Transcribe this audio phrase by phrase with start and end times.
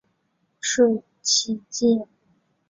[0.59, 2.07] 社企界